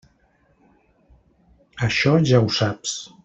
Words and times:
Això 1.89 2.17
ja 2.31 2.43
ho 2.47 2.53
saps. 2.61 2.97